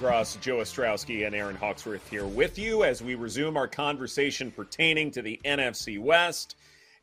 Gross, 0.00 0.36
Joe 0.36 0.56
Ostrowski, 0.56 1.26
and 1.26 1.34
Aaron 1.34 1.56
Hawksworth 1.56 2.08
here 2.08 2.24
with 2.24 2.58
you 2.58 2.84
as 2.84 3.02
we 3.02 3.16
resume 3.16 3.58
our 3.58 3.68
conversation 3.68 4.50
pertaining 4.50 5.10
to 5.10 5.20
the 5.20 5.38
NFC 5.44 6.00
West. 6.00 6.56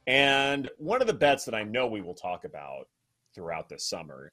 And 0.07 0.67
one 0.79 0.99
of 0.99 1.05
the 1.05 1.13
bets 1.13 1.45
that 1.45 1.53
I 1.53 1.61
know 1.61 1.85
we 1.85 2.01
will 2.01 2.15
talk 2.15 2.43
about 2.43 2.87
throughout 3.35 3.69
this 3.69 3.87
summer 3.87 4.31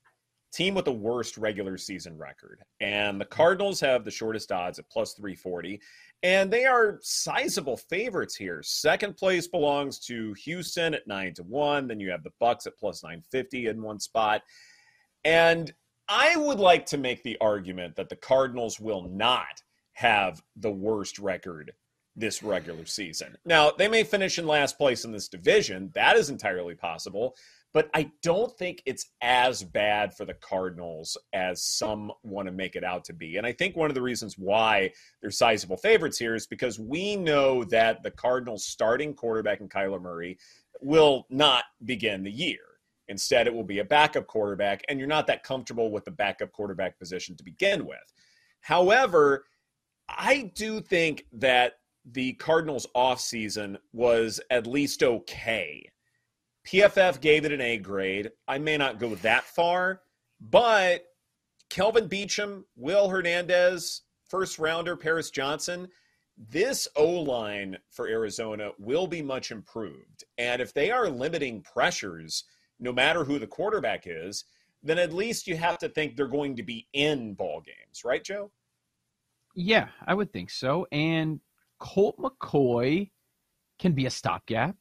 team 0.50 0.72
with 0.72 0.86
the 0.86 0.92
worst 0.92 1.36
regular 1.36 1.77
season 1.77 2.16
record. 2.16 2.62
And 2.80 3.20
the 3.20 3.27
Cardinals 3.27 3.80
have 3.80 4.02
the 4.02 4.10
shortest 4.10 4.50
odds 4.50 4.78
at 4.78 4.89
plus 4.89 5.12
340. 5.12 5.78
And 6.22 6.50
they 6.50 6.64
are 6.64 7.00
sizable 7.02 7.77
favorites 7.77 8.34
here. 8.34 8.62
Second 8.62 9.19
place 9.19 9.46
belongs 9.46 9.98
to 10.06 10.33
Houston 10.42 10.94
at 10.94 11.06
9 11.06 11.34
to 11.34 11.42
1. 11.42 11.86
Then 11.86 12.00
you 12.00 12.11
have 12.11 12.22
the 12.22 12.33
Bucs 12.41 12.67
at 12.67 12.78
plus 12.78 13.02
950 13.02 13.67
in 13.67 13.83
one 13.83 14.00
spot. 14.00 14.41
And 15.22 15.70
I 16.08 16.36
would 16.36 16.58
like 16.58 16.86
to 16.86 16.98
make 16.98 17.22
the 17.22 17.38
argument 17.41 17.97
that 17.97 18.08
the 18.08 18.16
Cardinals 18.16 18.78
will 18.78 19.08
not 19.08 19.62
have 19.94 20.42
the 20.56 20.70
worst 20.70 21.19
record 21.19 21.72
this 22.16 22.42
regular 22.42 22.86
season. 22.86 23.36
Now, 23.44 23.70
they 23.70 23.88
may 23.88 24.05
finish 24.05 24.38
in 24.38 24.46
last 24.46 24.78
place 24.78 25.05
in 25.05 25.12
this 25.12 25.28
division. 25.28 25.91
That 25.94 26.16
is 26.16 26.30
entirely 26.30 26.74
possible. 26.74 27.34
But 27.72 27.91
I 27.92 28.12
don't 28.22 28.56
think 28.56 28.83
it's 28.86 29.11
as 29.20 29.64
bad 29.64 30.14
for 30.14 30.24
the 30.24 30.34
Cardinals 30.34 31.19
as 31.33 31.64
some 31.64 32.12
want 32.22 32.46
to 32.46 32.52
make 32.52 32.77
it 32.77 32.84
out 32.84 33.05
to 33.06 33.12
be. 33.12 33.36
And 33.36 33.44
I 33.44 33.50
think 33.50 33.74
one 33.74 33.91
of 33.91 33.96
the 33.96 34.02
reasons 34.02 34.39
why 34.39 34.92
they're 35.20 35.33
sizable 35.33 35.77
favorites 35.77 36.16
here 36.16 36.36
is 36.36 36.46
because 36.46 36.78
we 36.78 37.16
know 37.16 37.64
that 37.64 38.05
the 38.05 38.12
Cardinals 38.12 38.64
starting 38.64 39.12
quarterback 39.12 39.61
in 39.61 39.68
Kyler 39.68 40.00
Murray 40.00 40.39
will 40.83 41.27
not 41.30 41.64
begin 41.84 42.22
the 42.22 42.30
year. 42.30 42.61
Instead, 43.08 43.47
it 43.47 43.55
will 43.55 43.64
be 43.64 43.80
a 43.80 43.84
backup 43.84 44.27
quarterback, 44.27 44.83
and 44.88 44.98
you're 44.98 45.08
not 45.08 45.27
that 45.27 45.42
comfortable 45.42 45.91
with 45.91 46.05
the 46.05 46.10
backup 46.10 46.52
quarterback 46.52 46.98
position 46.98 47.36
to 47.36 47.44
begin 47.44 47.86
with. 47.86 48.12
However, 48.61 49.44
I 50.08 50.52
do 50.55 50.80
think 50.80 51.27
that 51.33 51.74
the 52.05 52.34
Cardinals' 52.34 52.86
offseason 52.94 53.78
was 53.92 54.41
at 54.50 54.66
least 54.66 55.02
okay. 55.02 55.91
PFF 56.66 57.20
gave 57.20 57.44
it 57.44 57.52
an 57.52 57.61
A 57.61 57.77
grade. 57.78 58.30
I 58.48 58.58
may 58.58 58.77
not 58.77 58.98
go 58.98 59.14
that 59.16 59.44
far, 59.44 60.00
but 60.41 61.05
Kelvin 61.70 62.08
Beachum, 62.08 62.64
Will 62.77 63.08
Hernandez, 63.08 64.02
first 64.28 64.58
rounder 64.58 64.96
Paris 64.96 65.30
Johnson, 65.30 65.89
this 66.36 66.89
O 66.96 67.06
line 67.06 67.78
for 67.91 68.08
Arizona 68.08 68.70
will 68.79 69.06
be 69.06 69.23
much 69.23 69.50
improved. 69.50 70.24
And 70.39 70.61
if 70.61 70.74
they 70.74 70.90
are 70.90 71.08
limiting 71.08 71.62
pressures, 71.62 72.45
no 72.79 72.92
matter 72.92 73.24
who 73.24 73.39
the 73.39 73.46
quarterback 73.46 74.05
is, 74.07 74.45
then 74.83 74.98
at 74.98 75.12
least 75.12 75.46
you 75.46 75.57
have 75.57 75.79
to 75.79 75.89
think 75.89 76.17
they're 76.17 76.27
going 76.27 76.57
to 76.57 76.62
be 76.62 76.86
in 76.92 77.35
ball 77.35 77.62
games, 77.64 78.02
right, 78.05 78.23
Joe? 78.23 78.51
Yeah, 79.55 79.89
I 80.07 80.14
would 80.14 80.33
think 80.33 80.51
so. 80.51 80.86
And 80.92 81.40
Colt 81.79 82.17
McCoy 82.18 83.11
can 83.79 83.92
be 83.92 84.07
a 84.07 84.11
stopgap. 84.11 84.77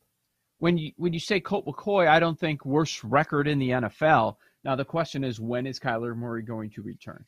When 0.59 0.77
you 0.77 0.91
when 0.97 1.13
you 1.13 1.19
say 1.19 1.39
Colt 1.39 1.65
McCoy, 1.65 2.07
I 2.07 2.19
don't 2.19 2.39
think 2.39 2.65
worst 2.65 3.03
record 3.03 3.47
in 3.47 3.59
the 3.59 3.69
NFL. 3.69 4.35
Now 4.63 4.75
the 4.75 4.85
question 4.85 5.23
is, 5.23 5.39
when 5.39 5.67
is 5.67 5.79
Kyler 5.79 6.15
Murray 6.15 6.41
going 6.41 6.69
to 6.71 6.81
return? 6.81 7.25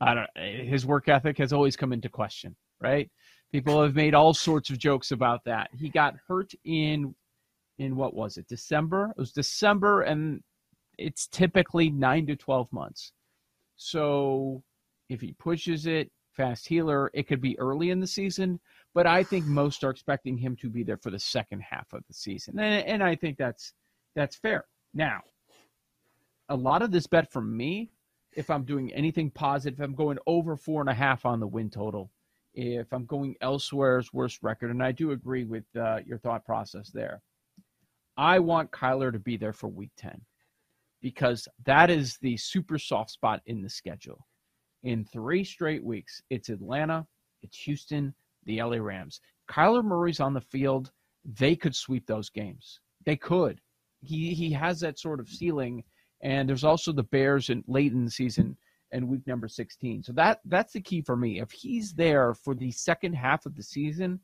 I 0.00 0.14
don't. 0.14 0.66
His 0.66 0.86
work 0.86 1.08
ethic 1.08 1.38
has 1.38 1.52
always 1.52 1.76
come 1.76 1.92
into 1.92 2.08
question, 2.08 2.56
right? 2.80 3.10
People 3.52 3.82
have 3.82 3.94
made 3.94 4.14
all 4.14 4.32
sorts 4.34 4.70
of 4.70 4.78
jokes 4.78 5.10
about 5.10 5.44
that. 5.44 5.70
He 5.76 5.88
got 5.88 6.14
hurt 6.26 6.52
in 6.64 7.14
in 7.80 7.96
what 7.96 8.14
was 8.14 8.36
it? 8.36 8.46
December. 8.46 9.10
It 9.16 9.20
was 9.20 9.32
December, 9.32 10.02
and 10.02 10.42
it's 10.98 11.26
typically 11.26 11.90
nine 11.90 12.26
to 12.26 12.36
twelve 12.36 12.72
months. 12.72 13.12
So 13.76 14.62
if 15.08 15.20
he 15.20 15.32
pushes 15.32 15.86
it, 15.86 16.10
fast 16.32 16.68
healer, 16.68 17.10
it 17.14 17.26
could 17.26 17.40
be 17.40 17.58
early 17.58 17.90
in 17.90 18.00
the 18.00 18.06
season 18.06 18.60
but 18.94 19.06
I 19.06 19.22
think 19.22 19.46
most 19.46 19.84
are 19.84 19.90
expecting 19.90 20.36
him 20.36 20.56
to 20.56 20.68
be 20.68 20.82
there 20.82 20.96
for 20.96 21.10
the 21.10 21.18
second 21.18 21.62
half 21.62 21.92
of 21.92 22.02
the 22.08 22.14
season, 22.14 22.58
and, 22.58 22.84
and 22.86 23.02
I 23.02 23.14
think 23.14 23.38
that's 23.38 23.72
that's 24.16 24.36
fair. 24.36 24.64
Now, 24.92 25.20
a 26.48 26.56
lot 26.56 26.82
of 26.82 26.90
this 26.90 27.06
bet 27.06 27.30
from 27.30 27.56
me, 27.56 27.90
if 28.32 28.50
I'm 28.50 28.64
doing 28.64 28.92
anything 28.92 29.30
positive, 29.30 29.80
I'm 29.80 29.94
going 29.94 30.18
over 30.26 30.56
four 30.56 30.80
and 30.80 30.90
a 30.90 30.94
half 30.94 31.24
on 31.24 31.38
the 31.38 31.46
win 31.46 31.70
total, 31.70 32.10
if 32.54 32.92
I'm 32.92 33.06
going 33.06 33.36
elsewhere's 33.40 34.12
worst 34.12 34.42
record, 34.42 34.70
and 34.70 34.82
I 34.82 34.92
do 34.92 35.12
agree 35.12 35.44
with 35.44 35.64
uh, 35.76 36.00
your 36.04 36.18
thought 36.18 36.44
process 36.44 36.90
there. 36.90 37.22
I 38.16 38.38
want 38.38 38.70
Kyler 38.70 39.12
to 39.12 39.18
be 39.18 39.36
there 39.36 39.52
for 39.52 39.68
Week 39.68 39.90
Ten 39.96 40.20
because 41.00 41.48
that 41.64 41.90
is 41.90 42.18
the 42.18 42.36
super 42.36 42.78
soft 42.78 43.10
spot 43.10 43.40
in 43.46 43.62
the 43.62 43.70
schedule. 43.70 44.26
In 44.82 45.04
three 45.04 45.44
straight 45.44 45.84
weeks, 45.84 46.22
it's 46.30 46.48
Atlanta, 46.48 47.06
it's 47.42 47.56
Houston, 47.58 48.14
the 48.44 48.62
LA 48.62 48.76
Rams. 48.76 49.20
Kyler 49.48 49.84
Murray's 49.84 50.20
on 50.20 50.34
the 50.34 50.40
field. 50.40 50.90
They 51.24 51.56
could 51.56 51.74
sweep 51.74 52.06
those 52.06 52.30
games. 52.30 52.80
They 53.04 53.16
could. 53.16 53.60
He 54.00 54.34
he 54.34 54.52
has 54.52 54.80
that 54.80 54.98
sort 54.98 55.20
of 55.20 55.28
ceiling. 55.28 55.84
And 56.22 56.48
there's 56.48 56.64
also 56.64 56.92
the 56.92 57.02
Bears 57.02 57.50
in 57.50 57.64
late 57.66 57.92
in 57.92 58.04
the 58.04 58.10
season 58.10 58.56
and 58.92 59.08
week 59.08 59.26
number 59.26 59.48
16. 59.48 60.02
So 60.02 60.12
that 60.12 60.40
that's 60.46 60.72
the 60.72 60.80
key 60.80 61.02
for 61.02 61.16
me. 61.16 61.40
If 61.40 61.50
he's 61.50 61.92
there 61.94 62.34
for 62.34 62.54
the 62.54 62.70
second 62.70 63.14
half 63.14 63.46
of 63.46 63.56
the 63.56 63.62
season, 63.62 64.20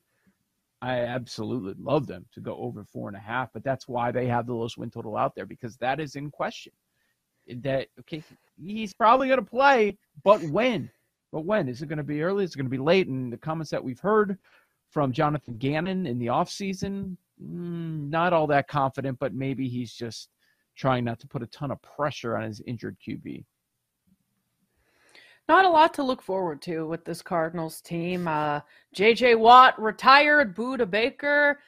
I 0.83 1.01
absolutely 1.01 1.75
love 1.79 2.07
them 2.07 2.27
to 2.33 2.41
go 2.41 2.57
over 2.57 2.85
four 2.85 3.09
and 3.09 3.17
a 3.17 3.21
half. 3.21 3.51
But 3.53 3.65
that's 3.65 3.89
why 3.89 4.13
they 4.13 4.27
have 4.27 4.47
the 4.47 4.55
lowest 4.55 4.79
win 4.79 4.91
total 4.91 5.17
out 5.17 5.35
there 5.35 5.47
because 5.47 5.77
that 5.79 6.01
is 6.01 6.17
in 6.17 6.31
question. 6.31 6.73
That 7.49 7.89
okay, 8.01 8.23
he's 8.61 8.93
probably 8.93 9.29
going 9.29 9.41
to 9.41 9.51
play, 9.51 9.97
but 10.25 10.43
when? 10.43 10.91
But 11.33 11.45
when? 11.45 11.69
Is 11.69 11.83
it 11.83 11.87
going 11.87 11.99
to 11.99 12.05
be 12.05 12.23
early? 12.23 12.45
Is 12.45 12.55
it 12.55 12.57
going 12.57 12.67
to 12.67 12.71
be 12.71 12.79
late? 12.79 13.07
And 13.07 13.33
the 13.33 13.37
comments 13.37 13.71
that 13.71 13.83
we've 13.83 14.01
heard 14.01 14.39
from 14.91 15.13
Jonathan 15.13 15.57
Gannon 15.57 16.07
in 16.07 16.19
the 16.19 16.27
offseason, 16.27 17.17
mm, 17.43 18.11
not 18.11 18.33
all 18.33 18.47
that 18.49 18.69
confident, 18.69 19.19
but 19.21 19.35
maybe 19.35 19.69
he's 19.69 19.93
just 19.93 20.29
trying 20.77 21.05
not 21.05 21.19
to 21.21 21.29
put 21.29 21.43
a 21.43 21.47
ton 21.49 21.71
of 21.71 21.81
pressure 21.83 22.37
on 22.37 22.45
his 22.45 22.61
injured 22.67 22.97
QB. 23.07 23.45
Not 25.49 25.65
a 25.65 25.69
lot 25.69 25.95
to 25.95 26.03
look 26.03 26.23
forward 26.23 26.61
to 26.63 26.87
with 26.87 27.05
this 27.05 27.23
Cardinals 27.23 27.81
team. 27.81 28.27
Uh, 28.27 28.61
JJ 28.97 29.39
Watt 29.39 29.81
retired, 29.81 30.57
Budda 30.57 30.91
Baker. 30.91 31.61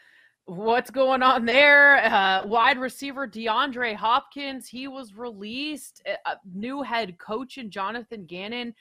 What's 0.47 0.91
going 0.91 1.23
on 1.23 1.45
there? 1.45 2.05
Uh, 2.05 2.47
wide 2.47 2.79
receiver 2.79 3.29
DeAndre 3.29 3.95
Hopkins, 3.95 4.67
he 4.67 4.89
was 4.89 5.15
released. 5.15 6.03
A 6.27 6.37
new 6.53 6.83
head 6.83 7.19
coach 7.19 7.59
in 7.59 7.71
Jonathan 7.71 8.25
Gannon 8.25 8.75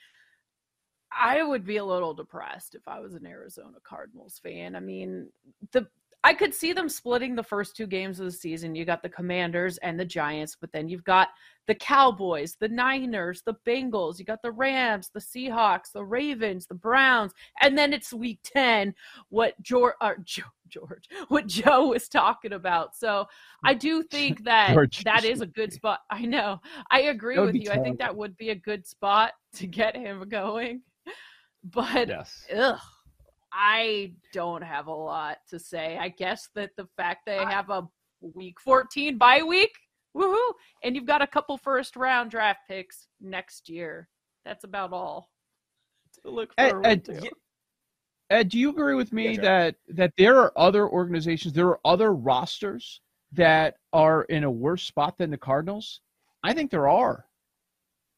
I 1.16 1.42
would 1.42 1.64
be 1.64 1.78
a 1.78 1.84
little 1.84 2.14
depressed 2.14 2.74
if 2.74 2.86
I 2.86 3.00
was 3.00 3.14
an 3.14 3.26
Arizona 3.26 3.78
Cardinals 3.82 4.40
fan. 4.42 4.76
I 4.76 4.80
mean, 4.80 5.28
the 5.72 5.86
I 6.24 6.34
could 6.34 6.52
see 6.52 6.72
them 6.72 6.88
splitting 6.88 7.36
the 7.36 7.42
first 7.44 7.76
two 7.76 7.86
games 7.86 8.18
of 8.18 8.26
the 8.26 8.32
season. 8.32 8.74
You 8.74 8.84
got 8.84 9.02
the 9.02 9.08
Commanders 9.08 9.78
and 9.78 9.98
the 9.98 10.04
Giants, 10.04 10.56
but 10.60 10.72
then 10.72 10.88
you've 10.88 11.04
got 11.04 11.28
the 11.68 11.74
Cowboys, 11.76 12.56
the 12.58 12.68
Niners, 12.68 13.42
the 13.46 13.54
Bengals, 13.66 14.18
you 14.18 14.24
got 14.24 14.42
the 14.42 14.50
Rams, 14.50 15.10
the 15.14 15.20
Seahawks, 15.20 15.92
the 15.92 16.04
Ravens, 16.04 16.66
the 16.66 16.74
Browns, 16.74 17.32
and 17.60 17.78
then 17.78 17.92
it's 17.92 18.12
week 18.12 18.40
10 18.44 18.94
what 19.28 19.54
George, 19.62 19.94
uh, 20.00 20.14
George 20.68 21.08
what 21.28 21.46
Joe 21.46 21.88
was 21.88 22.08
talking 22.08 22.52
about. 22.52 22.96
So 22.96 23.26
I 23.64 23.74
do 23.74 24.02
think 24.10 24.44
that 24.44 24.72
George. 24.72 25.04
that 25.04 25.24
is 25.24 25.40
a 25.40 25.46
good 25.46 25.72
spot. 25.72 26.00
I 26.10 26.22
know. 26.22 26.60
I 26.90 27.02
agree 27.02 27.38
with 27.38 27.54
you. 27.54 27.62
Terrible. 27.62 27.80
I 27.80 27.84
think 27.84 27.98
that 28.00 28.16
would 28.16 28.36
be 28.36 28.50
a 28.50 28.56
good 28.56 28.86
spot 28.86 29.32
to 29.56 29.66
get 29.66 29.96
him 29.96 30.28
going. 30.28 30.82
But 31.64 32.06
yes. 32.08 32.46
ugh, 32.56 32.78
I 33.52 34.12
don't 34.32 34.62
have 34.62 34.86
a 34.86 34.94
lot 34.94 35.38
to 35.50 35.58
say. 35.58 35.98
I 35.98 36.08
guess 36.08 36.48
that 36.54 36.70
the 36.76 36.86
fact 36.96 37.26
they 37.26 37.38
have 37.38 37.70
a 37.70 37.88
week 38.20 38.60
14 38.60 39.18
bye 39.18 39.42
week, 39.42 39.72
Woohoo! 40.16 40.52
And 40.82 40.94
you've 40.94 41.06
got 41.06 41.22
a 41.22 41.26
couple 41.26 41.56
first 41.56 41.96
round 41.96 42.30
draft 42.30 42.60
picks 42.68 43.06
next 43.20 43.68
year. 43.68 44.08
That's 44.44 44.64
about 44.64 44.92
all 44.92 45.30
to 46.22 46.30
look 46.30 46.50
Ed, 46.58 46.70
forward 46.70 46.86
Ed, 46.86 47.04
to. 47.06 47.12
y- 47.12 47.30
Ed, 48.30 48.48
do 48.50 48.58
you 48.58 48.70
agree 48.70 48.94
with 48.94 49.12
me 49.12 49.30
Yeah, 49.30 49.34
Jack. 49.34 49.42
that 49.44 49.74
that 49.96 50.12
there 50.18 50.38
are 50.38 50.52
other 50.56 50.88
organizations, 50.88 51.54
there 51.54 51.68
are 51.68 51.80
other 51.84 52.12
rosters 52.12 53.00
that 53.32 53.76
are 53.92 54.22
in 54.24 54.44
a 54.44 54.50
worse 54.50 54.82
spot 54.82 55.16
than 55.18 55.30
the 55.30 55.38
Cardinals? 55.38 56.00
I 56.42 56.52
think 56.52 56.70
there 56.70 56.88
are, 56.88 57.26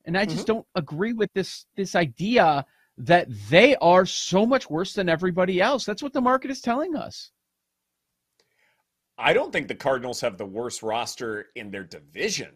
and 0.05 0.17
I 0.17 0.25
just 0.25 0.47
mm-hmm. 0.47 0.53
don't 0.53 0.67
agree 0.75 1.13
with 1.13 1.33
this 1.33 1.67
this 1.77 1.95
idea 1.95 2.65
that 3.01 3.29
they 3.49 3.77
are 3.77 4.05
so 4.05 4.45
much 4.45 4.69
worse 4.69 4.93
than 4.93 5.09
everybody 5.09 5.61
else. 5.61 5.85
That's 5.85 6.03
what 6.03 6.13
the 6.13 6.21
market 6.21 6.51
is 6.51 6.61
telling 6.61 6.95
us. 6.95 7.31
I 9.17 9.33
don't 9.33 9.53
think 9.53 9.69
the 9.69 9.75
Cardinals 9.75 10.21
have 10.21 10.39
the 10.39 10.47
worst 10.47 10.83
roster 10.83 11.47
in 11.55 11.71
their 11.71 11.85
division. 11.85 12.53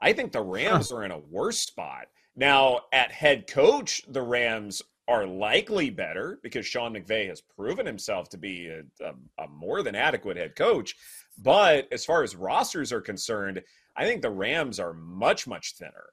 I 0.00 0.12
think 0.12 0.32
the 0.32 0.42
Rams 0.42 0.92
are 0.92 1.04
in 1.04 1.10
a 1.10 1.18
worse 1.18 1.58
spot. 1.58 2.06
Now, 2.34 2.80
at 2.92 3.12
head 3.12 3.46
coach, 3.46 4.02
the 4.08 4.22
Rams 4.22 4.82
are 5.08 5.26
likely 5.26 5.90
better 5.90 6.38
because 6.42 6.66
Sean 6.66 6.94
McVay 6.94 7.28
has 7.28 7.40
proven 7.40 7.84
himself 7.84 8.28
to 8.30 8.38
be 8.38 8.68
a, 8.68 8.82
a, 9.04 9.44
a 9.44 9.48
more 9.48 9.82
than 9.82 9.94
adequate 9.94 10.36
head 10.36 10.56
coach. 10.56 10.96
But 11.38 11.88
as 11.92 12.04
far 12.04 12.22
as 12.22 12.36
rosters 12.36 12.92
are 12.92 13.00
concerned, 13.00 13.62
I 13.96 14.04
think 14.06 14.22
the 14.22 14.30
Rams 14.30 14.80
are 14.80 14.94
much, 14.94 15.46
much 15.46 15.74
thinner. 15.74 16.06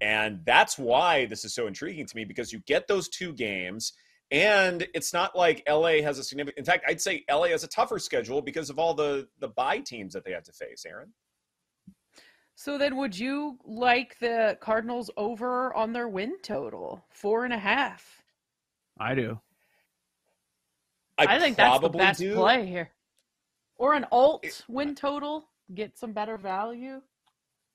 And 0.00 0.40
that's 0.44 0.78
why 0.78 1.26
this 1.26 1.44
is 1.44 1.54
so 1.54 1.66
intriguing 1.66 2.06
to 2.06 2.16
me 2.16 2.24
because 2.24 2.52
you 2.52 2.60
get 2.66 2.88
those 2.88 3.08
two 3.08 3.32
games, 3.32 3.92
and 4.30 4.86
it's 4.94 5.12
not 5.12 5.36
like 5.36 5.62
LA 5.68 6.02
has 6.02 6.18
a 6.18 6.24
significant. 6.24 6.58
In 6.58 6.64
fact, 6.64 6.84
I'd 6.88 7.00
say 7.00 7.24
LA 7.30 7.48
has 7.48 7.64
a 7.64 7.68
tougher 7.68 7.98
schedule 7.98 8.42
because 8.42 8.70
of 8.70 8.78
all 8.78 8.94
the 8.94 9.28
the 9.38 9.48
bye 9.48 9.78
teams 9.78 10.12
that 10.14 10.24
they 10.24 10.32
have 10.32 10.44
to 10.44 10.52
face. 10.52 10.84
Aaron, 10.86 11.12
So 12.56 12.76
then, 12.78 12.96
would 12.96 13.18
you 13.18 13.58
like 13.64 14.18
the 14.18 14.58
Cardinals 14.60 15.10
over 15.16 15.72
on 15.74 15.92
their 15.92 16.08
win 16.08 16.36
total 16.42 17.04
four 17.10 17.44
and 17.44 17.52
a 17.54 17.58
half? 17.58 18.22
I 18.98 19.14
do. 19.14 19.40
I, 21.16 21.38
think 21.38 21.56
that's 21.56 21.80
the 21.80 21.88
best 21.88 22.18
do. 22.18 22.34
play 22.34 22.66
here, 22.66 22.90
or 23.76 23.94
an 23.94 24.04
alt 24.10 24.44
It- 24.44 24.64
win 24.68 24.94
total, 24.96 25.48
get 25.72 25.96
some 25.96 26.12
better 26.12 26.36
value. 26.36 27.00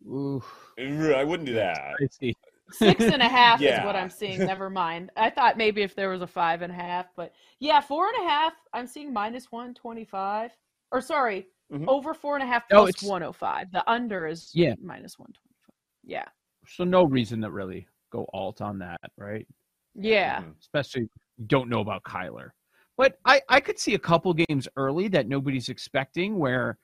Ooh, 0.07 0.42
I 0.78 1.24
wouldn't 1.24 1.48
do 1.48 1.54
that. 1.56 1.78
I 2.01 2.07
see. 2.07 2.36
Six 2.72 3.04
and 3.04 3.22
a 3.22 3.28
half 3.28 3.62
is 3.62 3.80
what 3.84 3.96
I'm 3.96 4.10
seeing. 4.12 4.40
Never 4.40 4.69
mind. 4.69 5.12
I 5.18 5.30
thought 5.31 5.57
maybe 5.57 5.81
if 5.81 5.96
there 5.96 6.10
was 6.10 6.22
a 6.22 6.28
five 6.28 6.62
and 6.62 6.72
a 6.72 6.75
half, 6.75 7.07
but 7.16 7.34
yeah, 7.60 7.81
four 7.81 8.07
and 8.07 8.25
a 8.25 8.30
half. 8.30 8.54
I'm 8.74 8.86
seeing 8.86 9.12
minus 9.12 9.51
one 9.51 9.74
twenty 9.74 10.06
five. 10.06 10.51
Or 10.92 11.01
sorry, 11.01 11.48
Mhm. 11.72 11.88
over 11.88 12.13
four 12.13 12.36
and 12.36 12.44
a 12.44 12.48
half 12.48 12.63
No, 12.72 12.81
plus 12.84 12.90
it's- 12.90 13.04
one 13.10 13.24
oh 13.24 13.31
five. 13.31 13.72
The 13.72 13.88
under 13.90 14.28
is 14.28 14.51
Yeah. 14.54 14.75
minus 14.81 15.18
one 15.18 15.28
twenty 15.34 15.56
five. 15.66 15.75
Yeah. 16.04 16.25
So 16.68 16.84
no 16.84 17.04
reason 17.06 17.42
to 17.42 17.50
really 17.51 17.88
go 18.12 18.28
alt 18.34 18.62
on 18.62 18.78
that, 18.80 19.01
right? 19.18 19.48
Yeah. 19.96 20.42
Mhm. 20.44 20.60
especially 20.60 21.10
don't 21.48 21.69
know 21.69 21.80
about 21.80 22.04
Kyler. 22.04 22.51
But 22.98 23.18
I, 23.25 23.42
I 23.50 23.60
could 23.62 23.80
see 23.80 23.96
a 23.96 24.00
couple 24.00 24.34
games 24.34 24.68
early 24.75 25.07
that 25.10 25.28
nobody's 25.28 25.69
expecting 25.69 26.38
where 26.38 26.78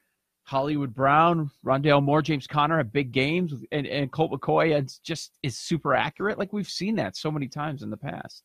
Hollywood 0.45 0.93
Brown, 0.93 1.49
Rondale 1.65 2.03
Moore, 2.03 2.21
James 2.21 2.45
Conner 2.45 2.77
have 2.77 2.93
big 2.93 3.11
games, 3.11 3.53
and, 3.71 3.87
and 3.87 4.11
Colt 4.11 4.31
McCoy 4.31 4.79
is 4.81 4.99
just 4.99 5.31
is 5.41 5.57
super 5.57 5.95
accurate. 5.95 6.37
Like 6.37 6.53
we've 6.53 6.69
seen 6.69 6.95
that 6.97 7.17
so 7.17 7.31
many 7.31 7.47
times 7.47 7.81
in 7.81 7.89
the 7.89 7.97
past. 7.97 8.43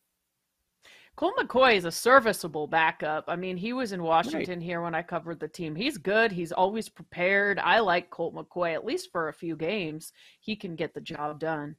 Colt 1.17 1.35
McCoy 1.39 1.77
is 1.77 1.85
a 1.85 1.93
serviceable 1.93 2.67
backup. 2.67 3.25
I 3.29 3.37
mean, 3.37 3.59
he 3.59 3.75
was 3.75 3.93
in 3.93 4.03
Washington 4.03 4.59
here 4.63 4.81
when 4.81 4.95
I 4.95 5.03
covered 5.03 5.39
the 5.39 5.49
team. 5.49 5.75
He's 5.75 5.99
good. 5.99 6.33
He's 6.33 6.53
always 6.53 6.89
prepared. 6.89 7.59
I 7.59 7.81
like 7.81 8.09
Colt 8.09 8.35
McCoy, 8.35 8.73
at 8.73 8.87
least 8.87 9.13
for 9.13 9.29
a 9.29 9.35
few 9.35 9.55
games. 9.55 10.13
He 10.41 10.57
can 10.57 10.77
get 10.77 10.95
the 10.95 11.01
job 11.03 11.39
done. 11.39 11.77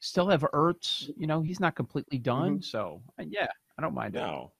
Still 0.00 0.28
have 0.28 0.42
Ertz, 0.54 1.10
you 1.18 1.26
know, 1.26 1.42
he's 1.42 1.60
not 1.60 1.76
completely 1.76 2.18
done. 2.18 2.62
So 2.62 3.02
uh, 3.20 3.24
yeah, 3.28 3.48
I 3.78 3.82
don't 3.82 3.94
mind 3.94 4.16
it. 4.16 4.20
No. 4.20 4.52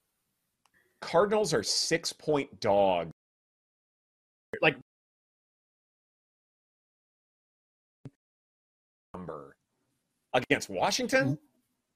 Cardinals 1.01 1.55
are 1.55 1.63
six 1.63 2.13
point 2.13 2.61
dog. 2.61 3.11
Like 4.63 4.77
number 9.15 9.57
against 10.35 10.69
Washington. 10.69 11.39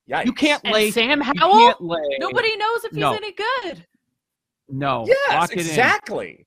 Yeah, 0.07 0.23
You 0.23 0.33
can't 0.33 0.63
And 0.65 0.73
lay. 0.75 0.91
Sam 0.91 1.19
you 1.19 1.25
Howell? 1.39 1.53
can't 1.59 1.81
lay. 1.83 2.17
Nobody 2.19 2.57
knows 2.57 2.85
if 2.85 2.93
he's 2.93 3.01
No. 3.01 3.13
any 3.13 3.33
good. 3.33 3.87
No. 4.69 5.05
Yes, 5.07 5.31
lock 5.33 5.53
exactly. 5.53 6.47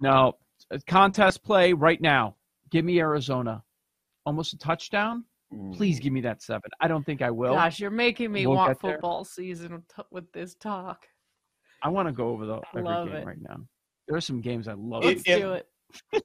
No. 0.00 0.34
Uh, 0.70 0.78
contest 0.86 1.42
play 1.42 1.72
right 1.72 2.00
now. 2.00 2.36
Give 2.70 2.84
me 2.84 2.98
Arizona. 3.00 3.62
Almost 4.26 4.54
a 4.54 4.58
touchdown. 4.58 5.24
Please 5.74 6.00
give 6.00 6.12
me 6.12 6.20
that 6.22 6.42
seven. 6.42 6.68
I 6.80 6.88
don't 6.88 7.04
think 7.06 7.22
I 7.22 7.30
will. 7.30 7.54
Gosh, 7.54 7.78
you're 7.78 7.90
making 7.90 8.32
me 8.32 8.44
We'll 8.46 8.56
want 8.56 8.70
get 8.70 8.82
there. 8.82 8.92
football 8.94 9.24
season 9.24 9.84
with 10.10 10.30
this 10.32 10.56
talk. 10.56 11.06
I 11.80 11.90
want 11.90 12.08
to 12.08 12.12
go 12.12 12.28
over 12.30 12.44
the 12.44 12.60
every 12.74 12.82
love 12.82 13.08
game 13.08 13.16
it. 13.18 13.26
right 13.26 13.40
now. 13.40 13.58
There 14.06 14.16
are 14.16 14.20
some 14.20 14.40
games 14.40 14.68
I 14.68 14.72
love. 14.74 15.04
It- 15.04 15.06
Let's 15.06 15.22
if- 15.26 15.40
do 15.40 15.52
it. 15.52 15.68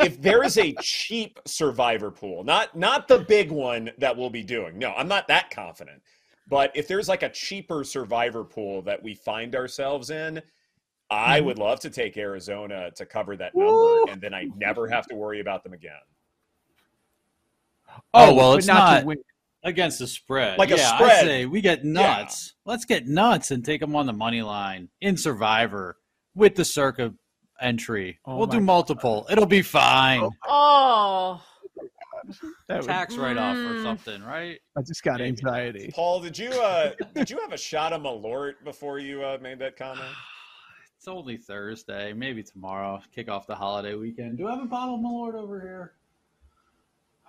if 0.00 0.20
there 0.20 0.42
is 0.44 0.58
a 0.58 0.74
cheap 0.82 1.38
survivor 1.46 2.10
pool, 2.10 2.44
not 2.44 2.76
not 2.76 3.08
the 3.08 3.20
big 3.20 3.50
one 3.50 3.90
that 3.96 4.14
we'll 4.14 4.28
be 4.28 4.42
doing. 4.42 4.78
No, 4.78 4.92
I'm 4.92 5.08
not 5.08 5.28
that 5.28 5.48
confident. 5.50 6.02
But 6.46 6.72
if 6.74 6.86
there's 6.88 7.08
like 7.08 7.22
a 7.22 7.30
cheaper 7.30 7.84
survivor 7.84 8.44
pool 8.44 8.82
that 8.82 9.02
we 9.02 9.14
find 9.14 9.54
ourselves 9.56 10.10
in, 10.10 10.42
I 11.08 11.40
Mhm. 11.40 11.44
would 11.46 11.58
love 11.58 11.80
to 11.80 11.90
take 11.90 12.18
Arizona 12.18 12.90
to 12.96 13.06
cover 13.06 13.34
that 13.36 13.54
Woo! 13.54 13.96
number, 13.98 14.12
and 14.12 14.20
then 14.20 14.34
I 14.34 14.44
never 14.56 14.86
have 14.88 15.06
to 15.06 15.14
worry 15.14 15.40
about 15.40 15.62
them 15.64 15.72
again. 15.72 15.92
Oh, 18.14 18.34
well, 18.34 18.54
it's 18.54 18.66
to 18.66 18.72
not- 18.74 19.04
against 19.64 19.98
the 19.98 20.06
spread. 20.06 20.58
Like 20.58 20.70
a 20.70 20.78
spread. 20.78 21.10
I 21.10 21.22
say 21.22 21.46
we 21.46 21.60
get 21.60 21.84
nuts. 21.84 22.54
Let's 22.64 22.84
get 22.84 23.06
nuts 23.06 23.50
and 23.50 23.64
take 23.64 23.80
them 23.80 23.96
on 23.96 24.06
the 24.06 24.12
money 24.12 24.42
line 24.42 24.88
in 25.00 25.16
Survivor 25.16 25.97
with 26.38 26.54
the 26.54 26.64
circa 26.64 27.12
entry. 27.60 28.18
Oh 28.24 28.36
we'll 28.38 28.46
my 28.46 28.52
do 28.52 28.58
God. 28.58 28.64
multiple. 28.66 29.26
It'll 29.30 29.44
be 29.46 29.62
fine. 29.62 30.26
Oh, 30.46 31.42
That 32.68 32.80
would- 32.80 32.86
Tax 32.86 33.16
write 33.16 33.36
off 33.36 33.56
or 33.56 33.74
Mm. 33.74 33.82
something, 33.82 34.22
right? 34.22 34.60
I 34.76 34.82
just 34.82 35.02
got 35.02 35.18
Maybe. 35.18 35.28
anxiety. 35.30 35.90
Paul, 35.94 36.20
did 36.20 36.38
you 36.38 36.50
uh, 36.50 36.92
did 37.14 37.28
you 37.30 37.38
have 37.40 37.52
a 37.52 37.56
shot 37.58 37.92
of 37.92 38.02
Malort 38.02 38.54
before 38.64 38.98
you 38.98 39.22
uh, 39.24 39.38
made 39.42 39.58
that 39.58 39.76
comment? 39.76 40.08
It's 40.96 41.06
only 41.06 41.36
Thursday. 41.36 42.12
Maybe 42.12 42.42
tomorrow. 42.42 43.00
Kick 43.14 43.30
off 43.30 43.46
the 43.46 43.54
holiday 43.54 43.94
weekend. 43.94 44.36
Do 44.36 44.48
I 44.48 44.54
have 44.56 44.64
a 44.64 44.66
bottle 44.66 44.96
of 44.96 45.00
Malort 45.00 45.34
over 45.40 45.60
here? 45.60 45.92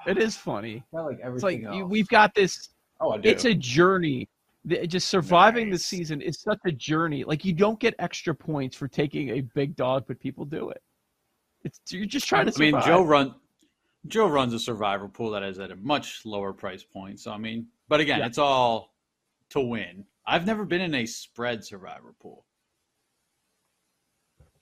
It 0.08 0.18
is 0.18 0.36
funny. 0.36 0.84
I 0.98 1.02
like 1.02 1.18
It's 1.18 1.26
everything 1.26 1.66
like 1.66 1.76
you, 1.76 1.82
else. 1.84 1.92
we've 1.92 2.08
got 2.08 2.34
this. 2.34 2.70
oh, 3.00 3.12
I 3.12 3.18
do. 3.20 3.30
It's 3.30 3.46
a 3.46 3.54
journey. 3.54 4.28
The- 4.66 4.86
Just 4.88 5.08
surviving 5.10 5.70
the 5.70 5.78
season 5.80 6.22
is 6.22 6.42
such 6.42 6.60
a 6.66 6.72
journey. 6.72 7.24
Like 7.24 7.46
you 7.46 7.54
don't 7.54 7.80
get 7.80 7.96
extra 8.00 8.36
points 8.36 8.76
for 8.76 8.88
taking 8.88 9.30
a 9.30 9.42
big 9.42 9.76
dog, 9.76 10.06
but 10.08 10.20
people 10.20 10.46
do 10.46 10.70
it. 10.70 10.82
It's 11.64 11.80
you're 11.92 12.06
just 12.06 12.28
trying 12.28 12.46
to 12.50 12.54
I 12.56 12.60
mean. 12.72 12.82
Joe 12.86 13.04
run 13.04 13.36
Joe 14.08 14.28
runs 14.28 14.54
a 14.54 14.60
survivor 14.60 15.08
pool 15.10 15.32
that 15.32 15.44
is 15.44 15.60
at 15.60 15.72
a 15.72 15.76
much 15.76 16.22
lower 16.26 16.54
price 16.54 16.84
point. 16.84 17.20
So 17.20 17.32
I 17.32 17.38
mean, 17.38 17.68
but 17.88 18.00
again, 18.00 18.20
Yeah. 18.20 18.28
it's 18.28 18.38
all 18.38 18.94
to 19.50 19.60
win. 19.60 20.06
I've 20.26 20.46
never 20.46 20.64
been 20.66 20.82
in 20.82 20.94
a 20.94 21.06
spread 21.06 21.64
survivor 21.66 22.14
pool. 22.22 22.46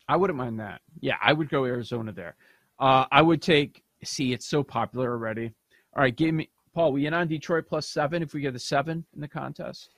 I 0.08 0.16
wouldn't 0.16 0.38
mind 0.38 0.60
that. 0.60 0.82
Yeah, 1.01 1.18
I 1.22 1.34
would 1.34 1.50
go 1.50 1.66
Arizona 1.66 2.12
there. 2.12 2.36
Uh, 2.80 3.06
I 3.12 3.22
would 3.22 3.42
take. 3.42 3.84
See, 4.04 4.32
it's 4.32 4.46
so 4.48 4.63
popular 4.63 5.12
already. 5.12 5.54
All 5.96 6.01
right, 6.04 6.16
give 6.16 6.34
me 6.34 6.50
Paul. 6.77 6.91
We 6.91 7.07
in 7.07 7.13
on 7.15 7.27
Detroit 7.27 7.65
plus 7.67 7.88
seven 7.88 8.22
if 8.22 8.36
we 8.36 8.41
get 8.41 8.55
a 8.55 8.60
seven 8.60 9.03
in 9.15 9.22
the 9.22 9.27
contest. 9.27 9.96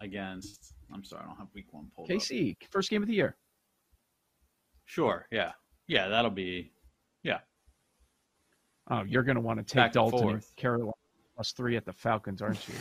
against. 0.00 0.74
I'm 0.92 1.02
sorry, 1.02 1.22
I 1.24 1.26
don't 1.26 1.36
have 1.38 1.48
week 1.52 1.66
one 1.72 1.90
pulled 1.96 2.08
up. 2.08 2.16
KC 2.16 2.56
first 2.70 2.88
game 2.88 3.02
of 3.02 3.08
the 3.08 3.14
year. 3.14 3.36
Sure, 4.84 5.26
yeah, 5.32 5.50
yeah, 5.88 6.06
that'll 6.06 6.30
be 6.30 6.70
yeah. 7.24 7.38
Oh, 8.88 9.02
you're 9.02 9.24
going 9.24 9.34
to 9.34 9.40
want 9.40 9.58
to 9.58 9.64
take 9.64 9.82
Back 9.82 9.92
Dalton 9.94 10.28
and. 10.28 10.46
Carolina 10.54 10.92
plus 11.34 11.50
three 11.50 11.76
at 11.76 11.84
the 11.84 11.92
Falcons, 11.92 12.40
aren't 12.40 12.68
you? 12.68 12.74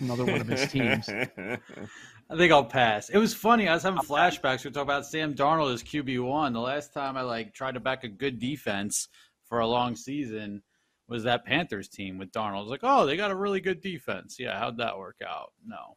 Another 0.00 0.24
one 0.24 0.40
of 0.40 0.48
his 0.48 0.68
teams. 0.68 1.08
I 2.30 2.36
think 2.36 2.52
I'll 2.52 2.64
pass. 2.64 3.08
It 3.08 3.18
was 3.18 3.34
funny. 3.34 3.68
I 3.68 3.74
was 3.74 3.84
having 3.84 4.00
flashbacks. 4.00 4.64
We 4.64 4.70
were 4.70 4.74
talking 4.74 4.82
about 4.82 5.06
Sam 5.06 5.34
Darnold 5.34 5.72
as 5.74 5.82
QB 5.84 6.24
one. 6.26 6.52
The 6.52 6.60
last 6.60 6.92
time 6.92 7.16
I 7.16 7.22
like 7.22 7.54
tried 7.54 7.74
to 7.74 7.80
back 7.80 8.02
a 8.02 8.08
good 8.08 8.40
defense 8.40 9.08
for 9.50 9.58
a 9.58 9.66
long 9.66 9.94
season 9.94 10.62
was 11.08 11.24
that 11.24 11.44
Panthers 11.44 11.88
team 11.88 12.16
with 12.16 12.30
Darnold. 12.30 12.68
Like, 12.68 12.80
oh, 12.84 13.04
they 13.04 13.16
got 13.16 13.32
a 13.32 13.36
really 13.36 13.60
good 13.60 13.82
defense. 13.82 14.36
Yeah, 14.38 14.58
how'd 14.58 14.78
that 14.78 14.96
work 14.96 15.16
out? 15.26 15.52
No, 15.66 15.96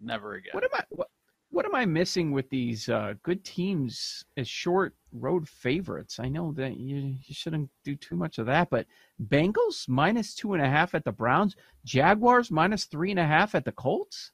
never 0.00 0.34
again. 0.34 0.50
What 0.52 0.64
am 0.64 0.70
I? 0.74 0.84
What, 0.90 1.08
what 1.50 1.64
am 1.64 1.74
I 1.74 1.86
missing 1.86 2.32
with 2.32 2.50
these 2.50 2.90
uh, 2.90 3.14
good 3.22 3.42
teams 3.42 4.24
as 4.36 4.46
short 4.46 4.94
road 5.12 5.48
favorites? 5.48 6.18
I 6.20 6.28
know 6.28 6.52
that 6.52 6.76
you, 6.76 7.16
you 7.24 7.34
shouldn't 7.34 7.70
do 7.84 7.96
too 7.96 8.16
much 8.16 8.38
of 8.38 8.46
that, 8.46 8.68
but 8.68 8.86
Bengals 9.28 9.88
minus 9.88 10.34
two 10.34 10.52
and 10.52 10.62
a 10.62 10.68
half 10.68 10.94
at 10.94 11.04
the 11.04 11.12
Browns, 11.12 11.56
Jaguars 11.86 12.50
minus 12.50 12.84
three 12.84 13.10
and 13.10 13.20
a 13.20 13.26
half 13.26 13.54
at 13.54 13.64
the 13.64 13.72
Colts. 13.72 14.32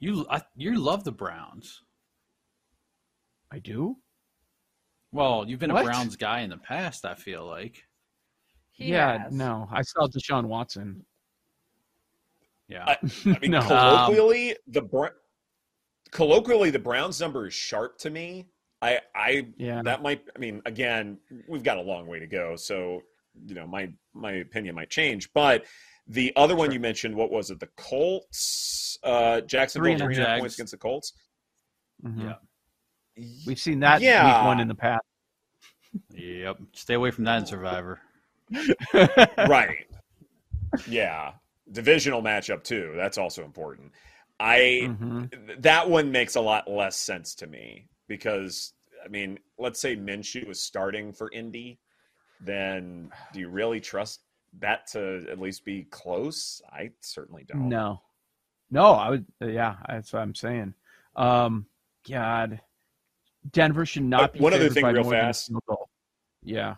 You 0.00 0.24
I, 0.30 0.40
you 0.56 0.76
love 0.78 1.04
the 1.04 1.12
Browns. 1.12 1.82
I 3.52 3.58
do. 3.58 3.96
Well, 5.12 5.44
you've 5.48 5.58
been 5.58 5.72
What? 5.72 5.82
a 5.82 5.84
Browns 5.84 6.16
guy 6.16 6.40
in 6.40 6.50
the 6.50 6.58
past. 6.58 7.04
I 7.04 7.14
feel 7.14 7.46
like. 7.46 7.82
He 8.72 8.90
yeah, 8.92 9.24
has. 9.24 9.32
no, 9.32 9.66
I 9.72 9.82
saw 9.82 10.06
Deshaun 10.06 10.44
Watson. 10.46 11.04
Yeah. 12.68 12.84
I- 12.86 12.98
I 13.24 13.38
mean, 13.40 13.50
no, 13.50 13.62
colloquially, 13.62 14.56
the 14.66 14.82
Br- 14.82 15.06
colloquially 16.10 16.70
the 16.70 16.78
Browns 16.78 17.20
number 17.20 17.46
is 17.46 17.54
sharp 17.54 17.98
to 17.98 18.10
me. 18.10 18.48
I, 18.80 19.00
I 19.14 19.48
yeah, 19.56 19.82
that 19.82 20.02
might. 20.02 20.22
I 20.36 20.38
mean, 20.38 20.62
again, 20.64 21.18
we've 21.48 21.64
got 21.64 21.78
a 21.78 21.82
long 21.82 22.06
way 22.06 22.20
to 22.20 22.28
go, 22.28 22.54
so 22.54 23.00
you 23.46 23.56
know, 23.56 23.66
my 23.66 23.90
my 24.14 24.32
opinion 24.34 24.76
might 24.76 24.88
change. 24.90 25.32
But 25.32 25.64
the 26.06 26.32
other 26.36 26.54
one 26.54 26.70
you 26.70 26.78
mentioned, 26.78 27.16
what 27.16 27.32
was 27.32 27.50
it? 27.50 27.58
The 27.58 27.68
Colts, 27.76 28.96
uh, 29.02 29.40
Jacksonville, 29.40 29.96
Three 29.98 30.04
three 30.06 30.14
and 30.14 30.24
a 30.24 30.28
half 30.28 30.38
points 30.38 30.54
against 30.54 30.70
the 30.70 30.76
Colts. 30.78 31.12
Mhm. 32.06 32.22
Yeah. 32.22 32.34
We've 33.46 33.58
seen 33.58 33.80
that 33.80 34.00
Yeah. 34.00 34.24
week 34.40 34.46
one 34.46 34.60
in 34.60 34.68
the 34.68 34.74
past. 34.74 35.02
Yep. 36.10 36.58
Stay 36.72 36.94
away 36.94 37.10
from 37.10 37.24
that 37.24 37.38
in 37.38 37.46
Survivor. 37.46 38.00
right. 38.94 39.86
Yeah. 40.86 41.32
Divisional 41.70 42.22
matchup 42.22 42.64
too. 42.64 42.92
That's 42.96 43.18
also 43.18 43.44
important. 43.44 43.92
I 44.40 44.82
Mhm. 44.84 45.46
th- 45.46 45.58
that 45.60 45.88
one 45.90 46.12
makes 46.12 46.36
a 46.36 46.40
lot 46.40 46.68
less 46.70 46.96
sense 46.96 47.34
to 47.36 47.46
me 47.46 47.88
because 48.06 48.72
I 49.04 49.08
mean, 49.08 49.38
let's 49.58 49.80
say 49.80 49.96
Minshew 49.96 50.46
was 50.46 50.60
starting 50.60 51.12
for 51.12 51.30
Indy, 51.32 51.78
then 52.40 53.10
do 53.32 53.40
you 53.40 53.48
really 53.48 53.80
trust 53.80 54.22
that 54.60 54.86
to 54.88 55.24
at 55.30 55.38
least 55.40 55.64
be 55.64 55.84
close? 55.84 56.60
I 56.72 56.90
certainly 57.00 57.44
don't. 57.44 57.68
No, 57.68 58.02
no, 58.70 58.92
I 58.92 59.10
would. 59.10 59.26
Yeah, 59.40 59.76
that's 59.88 60.12
what 60.12 60.22
I'm 60.22 60.34
saying. 60.34 60.74
Um, 61.16 61.66
God, 62.08 62.60
Denver 63.52 63.86
should 63.86 64.04
not 64.04 64.32
be. 64.32 64.40
one 64.40 64.52
other 64.52 64.64
favored 64.64 64.74
thing 64.74 64.82
by 64.82 64.90
real 64.90 65.02
more 65.04 65.12
than 65.12 65.20
a 65.20 65.24
fast. 65.24 65.52
goal. 65.66 65.88
Yeah. 66.42 66.74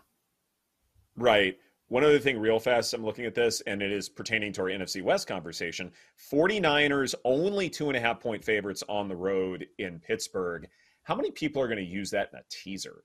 Right. 1.15 1.57
One 1.87 2.03
other 2.05 2.19
thing, 2.19 2.39
real 2.39 2.59
fast, 2.59 2.93
I'm 2.93 3.03
looking 3.03 3.25
at 3.25 3.35
this, 3.35 3.59
and 3.61 3.81
it 3.81 3.91
is 3.91 4.07
pertaining 4.07 4.53
to 4.53 4.61
our 4.61 4.67
NFC 4.69 5.01
West 5.03 5.27
conversation. 5.27 5.91
49ers 6.31 7.15
only 7.25 7.69
two 7.69 7.87
and 7.89 7.97
a 7.97 7.99
half 7.99 8.19
point 8.21 8.43
favorites 8.43 8.81
on 8.87 9.09
the 9.09 9.15
road 9.15 9.67
in 9.77 9.99
Pittsburgh. 9.99 10.69
How 11.03 11.15
many 11.15 11.31
people 11.31 11.61
are 11.61 11.67
going 11.67 11.83
to 11.83 11.83
use 11.83 12.09
that 12.11 12.29
in 12.31 12.39
a 12.39 12.43
teaser? 12.49 13.03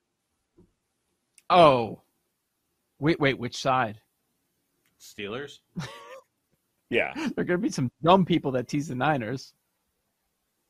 Oh, 1.50 2.02
wait, 3.00 3.18
wait, 3.18 3.38
which 3.38 3.56
side? 3.56 4.00
Steelers. 5.00 5.58
Yeah, 6.88 7.12
There 7.16 7.32
are 7.38 7.44
going 7.44 7.58
to 7.60 7.66
be 7.66 7.68
some 7.68 7.90
dumb 8.04 8.24
people 8.24 8.52
that 8.52 8.68
tease 8.68 8.86
the 8.86 8.94
Niners. 8.94 9.52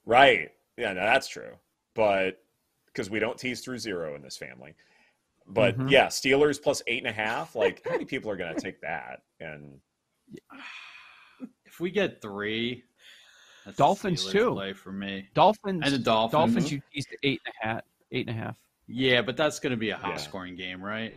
right. 0.06 0.50
Yeah, 0.78 0.94
no, 0.94 1.02
that's 1.02 1.28
true. 1.28 1.52
But 1.94 2.42
because 2.96 3.10
we 3.10 3.18
don't 3.18 3.38
tease 3.38 3.60
through 3.60 3.78
zero 3.78 4.14
in 4.14 4.22
this 4.22 4.38
family. 4.38 4.74
But 5.46 5.76
Mhm. 5.76 5.90
yeah, 5.90 6.06
Steelers 6.06 6.60
plus 6.60 6.82
eight 6.86 6.98
and 7.04 7.06
a 7.08 7.12
half. 7.12 7.54
Like, 7.54 7.84
how 7.84 7.92
many 7.92 8.06
people 8.06 8.30
are 8.30 8.36
going 8.36 8.54
to 8.54 8.60
take 8.60 8.80
that? 8.80 9.22
And 9.38 9.80
If 11.66 11.78
we 11.78 11.90
get 11.90 12.22
three, 12.22 12.84
that's 13.66 13.76
Dolphins, 13.76 14.24
Steelers 14.24 14.32
too. 14.32 14.50
Play 14.52 14.72
for 14.72 14.92
me. 14.92 15.28
Dolphins. 15.34 15.82
And 15.84 15.92
the 15.94 15.98
Dolphins. 15.98 16.32
Dolphins, 16.32 16.72
you 16.72 16.80
teased 16.90 17.10
to 17.10 17.18
eight 17.22 17.42
and 17.44 17.54
a 17.62 17.66
half. 17.66 17.84
Eight 18.12 18.28
and 18.28 18.36
a 18.38 18.40
half, 18.40 18.56
Yeah, 18.86 19.20
but 19.20 19.36
that's 19.36 19.58
going 19.58 19.72
to 19.72 19.76
be 19.76 19.90
a 19.90 19.96
high 19.96 20.10
Yeah. 20.10 20.16
scoring 20.16 20.56
game, 20.56 20.82
right? 20.82 21.14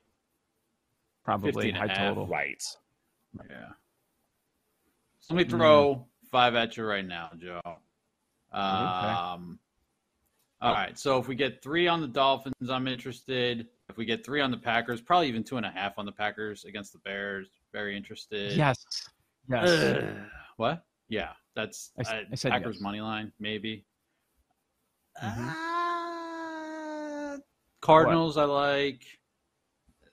probably 1.23 1.51
50 1.53 1.69
and 1.69 1.77
high 1.77 1.87
half. 1.87 1.97
total. 1.97 2.27
right. 2.27 2.63
Yeah. 3.49 3.71
So 5.19 5.33
let 5.35 5.37
me 5.37 5.45
Mm. 5.45 5.49
throw 5.57 6.07
five 6.31 6.55
at 6.55 6.75
you 6.75 6.83
right 6.85 7.05
now, 7.05 7.31
Joe. 7.37 7.61
Um, 8.51 9.59
all 10.61 10.73
Oh. 10.73 10.85
So 10.95 11.17
if 11.19 11.27
we 11.27 11.35
get 11.35 11.61
three 11.63 11.87
on 11.87 12.01
the 12.01 12.07
Dolphins, 12.07 12.69
I'm 12.69 12.87
interested. 12.87 13.67
If 13.89 13.97
we 13.97 14.05
get 14.05 14.25
three 14.25 14.41
on 14.41 14.51
the 14.51 14.57
Packers, 14.57 15.01
probably 15.01 15.27
even 15.27 15.43
two 15.43 15.57
and 15.57 15.65
a 15.65 15.71
half 15.71 15.97
on 15.97 16.05
the 16.05 16.11
Packers 16.11 16.65
against 16.65 16.93
the 16.93 16.99
Bears, 16.99 17.49
very 17.71 17.95
interested. 17.95 18.53
Yes. 18.53 18.77
Yes. 19.49 19.69
Ugh. 19.69 20.03
what? 20.57 20.85
Yeah, 21.07 21.31
that's 21.55 21.91
I 21.97 22.01
s- 22.01 22.09
uh, 22.09 22.21
I 22.31 22.35
said 22.35 22.51
Packers 22.51 22.75
yes. 22.75 22.81
money 22.83 23.01
line, 23.01 23.31
maybe. 23.39 23.85
Mhm. 25.21 25.53
Uh, 27.35 27.39
Cardinals, 27.81 28.37
I 28.37 28.43
like. 28.43 29.03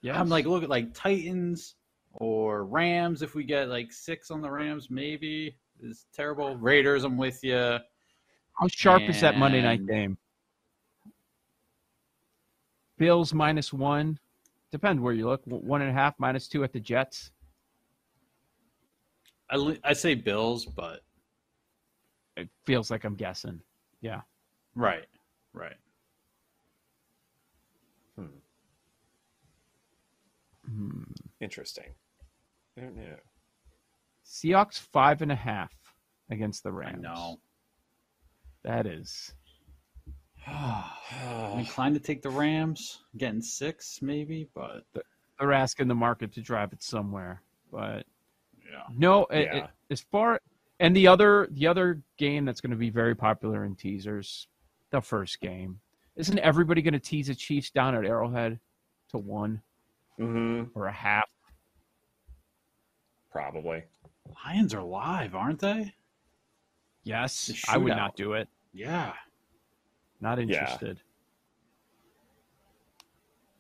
Yes. 0.01 0.17
I'm 0.17 0.29
like, 0.29 0.47
look 0.47 0.63
at 0.63 0.71
like 0.71 0.95
Titans 0.95 1.75
or 2.13 2.65
Rams. 2.65 3.23
If 3.23 3.35
we 3.35 3.45
get 3.45 3.69
like 3.69 3.93
six 3.93 4.31
on 4.31 4.41
the 4.41 4.51
Rams, 4.51 4.89
maybe 4.91 5.57
is 5.81 6.07
terrible. 6.15 6.57
Raiders, 6.57 7.05
I'm 7.05 7.17
with 7.17 7.43
you. 7.43 7.79
How 8.55 8.69
sharp 8.69 9.03
is 9.03 9.21
that 9.21 9.37
Monday 9.37 9.61
night 9.61 9.87
game? 9.87 10.17
Bills 12.99 13.33
minus 13.35 13.73
one. 13.73 14.19
Depends 14.73 15.01
where 15.01 15.13
you 15.13 15.27
look. 15.27 15.43
One 15.45 15.81
and 15.83 15.91
a 15.91 15.95
half, 15.95 16.15
minus 16.19 16.49
two 16.49 16.65
at 16.65 16.73
the 16.73 16.81
Jets. 16.81 17.31
I 19.49 19.57
li- 19.57 19.81
I 19.85 19.93
say 19.93 20.15
Bills, 20.15 20.67
but 20.67 21.03
It 22.37 22.49
feels 22.65 22.91
like 22.91 23.05
I'm 23.05 23.15
guessing. 23.15 23.61
Yeah. 24.01 24.21
right, 24.75 25.07
right. 25.55 25.77
Hmm. 28.17 28.27
Hmm. 30.67 31.03
Interesting. 31.41 31.95
I 32.77 32.81
don't 32.83 32.97
know. 32.97 33.17
Seahawks 34.27 34.79
five 34.79 35.23
and 35.23 35.31
a 35.33 35.37
half 35.37 35.73
against 36.31 36.63
the 36.63 36.71
I 36.71 36.73
Rams. 36.73 37.03
know. 37.03 37.39
That 38.65 38.87
is. 38.87 39.33
I'm 40.49 41.59
inclined 41.59 41.95
to 41.95 42.01
take 42.01 42.23
the 42.23 42.31
Rams, 42.31 43.01
getting 43.17 43.43
six 43.43 44.01
maybe, 44.03 44.49
but 44.55 44.85
They're 45.39 45.53
asking 45.53 45.89
the 45.89 45.95
market 45.95 46.33
to 46.35 46.41
drive 46.41 46.73
it 46.73 46.83
somewhere, 46.83 47.43
but 47.73 48.05
yeah. 48.71 48.83
no. 48.97 49.27
Yeah. 49.31 49.37
it- 49.57 49.71
as 49.91 50.01
far 50.01 50.41
and 50.81 50.95
the 50.97 51.07
other 51.07 51.47
the 51.53 51.67
other 51.69 52.03
game 52.19 52.45
that's 52.45 52.61
going 52.61 52.73
to 52.73 52.77
be 52.77 52.91
very 52.91 53.15
popular 53.15 53.65
in 53.65 53.77
teasers, 53.77 54.49
the 54.91 55.01
first 55.01 55.41
game. 55.41 55.79
Isn't 56.17 56.39
everybody 56.41 56.83
going 56.83 56.95
to 56.95 56.99
tease 57.01 57.27
the 57.29 57.35
Chiefs 57.35 57.71
down 57.71 57.95
at 57.95 58.05
Arrowhead 58.05 58.59
to 59.11 59.19
one 59.19 59.63
Mm-hmm. 60.19 60.77
or 60.79 60.87
a 60.87 60.93
half? 60.93 61.29
Probably. 63.31 63.83
Lions 64.45 64.73
are 64.75 64.83
live, 64.83 65.35
aren't 65.35 65.61
they? 65.61 65.93
Yes, 67.05 67.47
The 67.47 67.73
I 67.73 67.77
would 67.77 67.91
not 67.91 68.17
do 68.17 68.33
it. 68.33 68.49
Yeah. 68.73 69.13
Not 70.21 70.39
Yeah. 70.39 70.43
interested. 70.43 71.01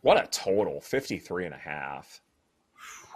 What 0.02 0.22
a 0.22 0.26
total 0.28 0.80
53 0.80 1.46
and 1.46 1.54
a 1.54 1.58
half. 1.58 2.20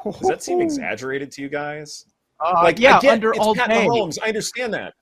Does 0.04 0.20
that 0.28 0.42
seem 0.42 0.61
exaggerated 0.61 1.30
to 1.32 1.42
you 1.42 1.49
guys? 1.49 2.06
Uh, 2.40 2.61
like 2.62 2.78
yeah, 2.78 2.99
I 3.02 3.11
under 3.11 3.35
all 3.35 3.54
Pat 3.54 3.68
day. 3.68 3.87
Mahomes. 3.87 4.18
I 4.23 4.28
understand 4.28 4.73
that, 4.75 4.94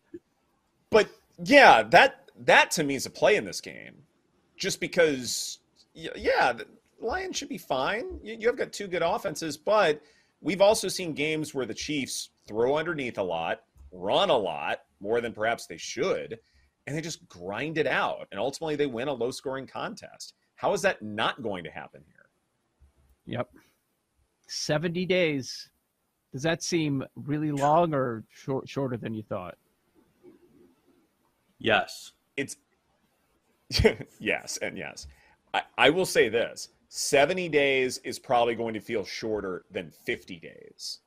but 0.91 1.09
yeah, 1.45 1.85
that 1.85 2.31
that 2.41 2.71
to 2.73 2.83
me 2.85 2.97
is 2.97 3.07
a 3.07 3.11
play 3.11 3.37
in 3.37 3.45
this 3.45 3.61
game, 3.61 3.95
just 4.57 4.81
because. 4.81 5.61
Yeah, 5.95 6.53
the 6.53 6.67
Lions 7.01 7.37
should 7.37 7.49
be 7.49 7.59
fine. 7.59 8.21
You, 8.23 8.37
you 8.39 8.47
have 8.49 8.57
got 8.57 8.73
two 8.73 8.87
good 8.87 9.03
offenses, 9.03 9.57
but 9.57 10.01
we've 10.41 10.61
also 10.61 10.87
seen 10.89 11.13
games 11.13 11.55
where 11.55 11.67
the 11.67 11.75
Chiefs 11.75 12.31
throw 12.47 12.77
underneath 12.77 13.19
a 13.19 13.23
lot, 13.23 13.63
run 13.93 14.31
a 14.31 14.37
lot 14.37 14.83
more 15.01 15.21
than 15.21 15.33
perhaps 15.33 15.67
they 15.67 15.77
should, 15.77 16.39
and 16.89 16.97
they 16.97 17.03
just 17.03 17.29
grind 17.29 17.77
it 17.77 17.87
out, 17.87 18.27
and 18.33 18.41
ultimately 18.41 18.75
they 18.75 18.87
win 18.87 19.09
a 19.09 19.13
low-scoring 19.13 19.67
contest. 19.67 20.33
How 20.55 20.73
is 20.73 20.81
that 20.83 21.03
not 21.03 21.43
going 21.43 21.63
to 21.65 21.71
happen 21.71 22.03
here? 22.07 22.25
Yep. 23.27 23.51
70 24.47 25.05
days. 25.05 25.69
Does 26.33 26.43
that 26.45 26.63
seem 26.63 27.05
really 27.15 27.53
long 27.53 27.93
or 27.93 28.25
short, 28.31 28.67
shorter 28.71 28.97
than 28.97 29.13
you 29.13 29.23
thought? 29.23 29.57
Yes. 31.59 32.13
it's 32.39 32.57
yes 34.19 34.57
and 34.63 34.79
yes 34.79 35.07
I, 35.53 35.63
I 35.77 35.91
will 35.91 36.07
say 36.07 36.31
this 36.31 36.71
70 36.89 37.51
days 37.51 37.99
is 37.99 38.19
probably 38.19 38.55
going 38.55 38.73
to 38.75 38.81
feel 38.81 39.05
shorter 39.05 39.65
than 39.71 39.91
50 39.91 40.37
days 40.39 41.01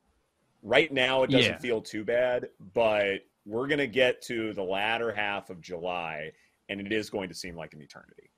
right 0.62 0.92
now 0.92 1.24
it 1.24 1.30
doesn't 1.30 1.52
Yeah. 1.54 1.58
feel 1.58 1.80
too 1.80 2.04
bad 2.04 2.50
but 2.72 3.24
we're 3.44 3.66
going 3.66 3.78
to 3.78 3.86
get 3.86 4.22
to 4.22 4.52
the 4.54 4.62
latter 4.62 5.12
half 5.12 5.50
of 5.50 5.60
july 5.60 6.30
and 6.68 6.80
it 6.80 6.92
is 6.92 7.10
going 7.10 7.28
to 7.28 7.34
seem 7.34 7.56
like 7.56 7.72
an 7.74 7.80
eternity 7.82 8.30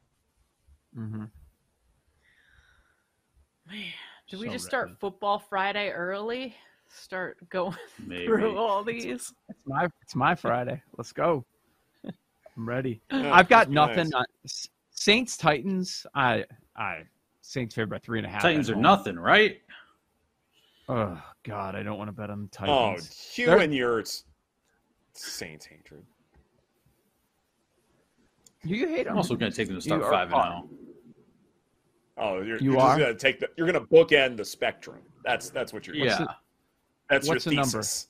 Mm-hmm. 0.96 1.24
Man, 3.68 3.84
do 4.30 4.38
we 4.38 4.46
So 4.46 4.52
just 4.52 4.66
start 4.66 4.86
ready. 4.86 4.96
football 5.00 5.38
Friday 5.38 5.90
early? 5.90 6.54
Start 6.88 7.36
going 7.48 7.74
Maybe. 8.06 8.26
through 8.26 8.56
all 8.56 8.84
these. 8.84 9.04
It's 9.04 9.34
my 9.66 9.88
it's 10.02 10.14
my 10.14 10.34
Friday. 10.34 10.80
Let's 10.96 11.12
go. 11.12 11.44
I'm 12.04 12.68
ready. 12.68 13.00
Yeah, 13.10 13.30
I've 13.34 13.48
got 13.48 13.70
nothing 13.70 14.10
nice. 14.10 14.68
Saints 14.90 15.36
Titans. 15.36 16.06
I 16.14 16.44
I 16.76 17.02
Saints 17.40 17.74
favored 17.74 17.90
by 17.90 17.98
three 17.98 18.18
and 18.18 18.26
a 18.26 18.30
half. 18.30 18.42
Titans 18.42 18.70
are 18.70 18.76
nothing, 18.76 19.16
right? 19.18 19.60
Oh 20.88 21.20
God, 21.42 21.74
I 21.74 21.82
don't 21.82 21.98
want 21.98 22.08
to 22.08 22.12
bet 22.12 22.30
on 22.30 22.42
the 22.52 22.64
oh 22.68 22.90
Titans. 22.92 23.32
you 23.36 23.46
They're- 23.46 23.58
and 23.58 23.74
your 23.74 24.00
s- 24.02 24.24
saints 25.14 25.64
hatred 25.66 26.02
Do 28.66 28.74
you 28.74 28.88
hate 28.88 29.04
them. 29.04 29.12
I'm 29.12 29.16
also 29.18 29.36
going 29.36 29.50
to 29.50 29.56
take 29.56 29.68
them 29.68 29.76
to 29.76 29.82
start 29.82 30.00
You 30.00 30.06
are 30.06 30.10
5 30.12 30.22
and 30.26 30.34
oh. 30.34 30.38
hard. 30.38 30.64
0. 30.68 30.68
Oh, 32.16 32.40
you're, 32.42 32.58
You 32.58 32.72
you're 32.72 32.80
are? 32.80 32.98
gonna 32.98 33.14
take 33.14 33.40
the. 33.40 33.48
You're 33.56 33.66
gonna 33.66 33.84
bookend 33.84 34.36
the 34.36 34.44
spectrum. 34.44 35.00
That's 35.24 35.50
that's 35.50 35.72
what 35.72 35.86
you're. 35.86 35.96
Yeah. 35.96 36.24
That's 37.10 37.28
what's 37.28 37.44
the 37.44 37.50
your 37.50 37.62
number? 37.62 37.78
thesis. 37.78 38.06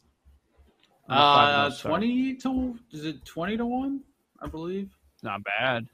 I'm 1.09 1.17
a 1.17 1.21
five 1.21 1.49
and 1.49 1.73
Uh, 1.73 1.77
oh 1.77 1.89
twenty 1.89 2.35
to 2.37 2.79
is 2.93 3.05
it 3.07 3.25
twenty 3.25 3.57
to 3.57 3.65
one? 3.65 4.01
I 4.43 4.47
believe. 4.47 4.91
Not 5.23 5.43
bad. 5.45 5.87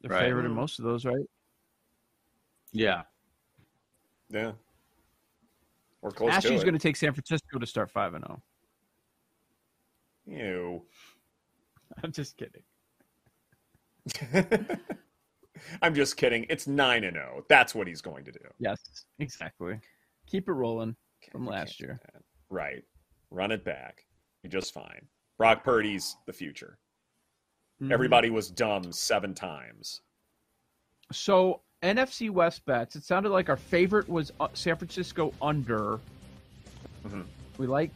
They're 0.00 0.10
Right. 0.10 0.24
favored 0.26 0.44
in 0.44 0.52
most 0.52 0.78
of 0.78 0.84
those, 0.84 1.04
right? 1.04 1.26
Yeah. 2.72 3.02
Yeah. 4.28 4.52
We're 6.00 6.10
close 6.12 6.30
to 6.30 6.36
Ashley's 6.36 6.60
it. 6.62 6.64
going 6.64 6.74
to 6.74 6.80
take 6.80 6.96
San 6.96 7.12
Francisco 7.12 7.58
to 7.58 7.66
start 7.66 7.90
five 7.90 8.14
and 8.14 8.24
oh. 8.24 8.28
zero. 8.28 8.42
Ew. 10.26 10.82
I'm 12.02 12.12
just 12.12 12.36
kidding. 12.36 12.62
I'm 15.82 15.94
just 15.94 16.16
kidding. 16.16 16.46
It's 16.50 16.66
nine 16.66 17.04
and 17.04 17.14
zero. 17.14 17.44
That's 17.48 17.74
what 17.74 17.86
he's 17.86 18.00
going 18.00 18.24
to 18.24 18.32
do. 18.32 18.40
Yes, 18.58 18.80
exactly. 19.18 19.78
Keep 20.26 20.48
it 20.48 20.52
rolling 20.52 20.96
from 21.30 21.46
last 21.46 21.80
year. 21.80 22.00
Right. 22.50 22.82
Run 23.30 23.50
it 23.52 23.64
back. 23.64 24.04
You're 24.42 24.50
just 24.50 24.74
fine. 24.74 25.06
Brock 25.38 25.64
Purdy's 25.64 26.16
the 26.26 26.32
future. 26.32 26.78
Mhm. 27.82 27.92
Everybody 27.92 28.30
was 28.30 28.50
dumb 28.50 28.92
seven 28.92 29.34
times. 29.34 30.02
So 31.12 31.62
NFC 31.82 32.30
West 32.30 32.64
bets. 32.66 32.96
It 32.96 33.04
sounded 33.04 33.30
like 33.30 33.48
our 33.48 33.56
favorite 33.56 34.08
was 34.08 34.32
uh, 34.40 34.48
San 34.54 34.76
Francisco 34.76 35.32
under. 35.40 36.00
Mhm. 37.06 37.24
We 37.58 37.66
like. 37.66 37.90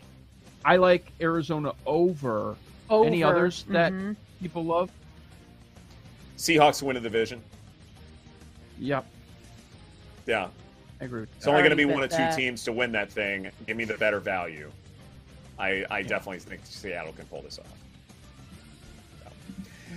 I 0.65 0.77
like 0.77 1.11
Arizona 1.21 1.73
over. 1.87 2.57
Over. 2.91 3.07
Any 3.07 3.23
others 3.23 3.65
that 3.69 3.93
Mhm. 3.93 4.17
people 4.41 4.65
love? 4.65 4.91
Seahawks 6.37 6.83
win 6.83 6.97
a 6.97 7.01
division. 7.01 7.43
Yep, 8.79 9.05
Yeah. 10.27 10.49
I 11.01 11.05
agree. 11.05 11.21
With 11.21 11.37
It's 11.37 11.47
only 11.47 11.61
going 11.61 11.71
to 11.71 11.77
be 11.77 11.85
one 11.85 12.03
of 12.03 12.11
two 12.11 12.17
that. 12.17 12.37
teams 12.37 12.65
to 12.65 12.73
win 12.73 12.91
that 12.93 13.11
thing. 13.11 13.51
Give 13.67 13.77
me 13.77 13.85
the 13.85 13.97
better 13.99 14.19
value. 14.21 14.71
I, 15.59 15.85
I 15.91 16.03
definitely 16.03 16.39
think 16.41 16.61
Seattle 16.65 17.13
can 17.13 17.25
pull 17.27 17.43
this 17.43 17.59
off. 17.59 17.67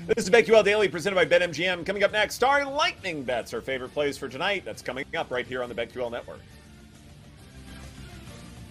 This 0.08 0.25
is 0.25 0.30
BetQL 0.32 0.63
Daily 0.63 0.88
presented 0.88 1.15
by 1.15 1.25
BetMGM. 1.25 1.86
Coming 1.86 2.03
up 2.03 2.12
next, 2.12 2.36
Star 2.36 2.65
Lightning 2.65 3.24
Bets, 3.24 3.53
our 3.53 3.62
favorite 3.62 3.94
plays 3.94 4.18
for 4.18 4.27
tonight. 4.27 4.63
That's 4.65 4.82
coming 4.82 5.06
up 5.15 5.30
right 5.32 5.46
here 5.46 5.62
on 5.63 5.70
the 5.70 5.75
BetQL 5.75 6.10
Network. 6.12 6.39